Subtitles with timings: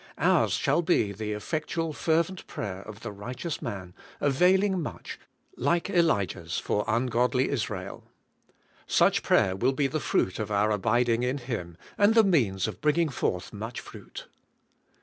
[0.17, 5.19] Ours shall be the effect ual, fervent prayer of the righteous man, availing much,
[5.57, 8.05] like Elijah's for ungodly Israel.
[8.87, 12.81] Such prayer will be the fruit of our abiding in Him, and the means of
[12.81, 14.25] bringing forth much fruit.